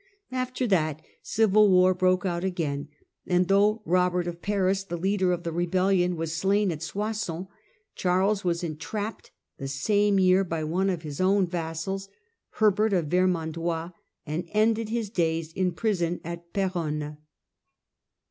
After 0.31 0.65
that, 0.65 0.99
civil 1.21 1.69
war 1.69 1.93
broke 1.93 2.25
out 2.25 2.43
again, 2.43 2.87
and 3.27 3.47
though 3.47 3.83
Eobert 3.85 4.25
of 4.25 4.41
Paris, 4.41 4.83
the 4.83 4.97
leader 4.97 5.31
of 5.31 5.43
the 5.43 5.51
rebellion, 5.51 6.15
was 6.15 6.35
slain 6.35 6.71
at 6.71 6.81
Soissons, 6.81 7.45
Charles 7.93 8.43
was 8.43 8.63
entrapped 8.63 9.29
the 9.59 9.67
same 9.67 10.17
year 10.17 10.43
by 10.43 10.63
one 10.63 10.89
of 10.89 11.03
his 11.03 11.19
vassals, 11.19 12.09
Herbert 12.53 12.93
of 12.93 13.09
Vermandois, 13.09 13.91
and 14.25 14.49
ended 14.53 14.89
his 14.89 15.11
days 15.11 15.53
in 15.53 15.71
prison 15.73 16.19
at 16.23 16.51
Peronne. 16.51 17.17